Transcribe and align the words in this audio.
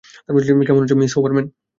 কেমন 0.67 0.81
আছ, 0.83 0.91
Miss 0.99 1.11
Huberman? 1.17 1.45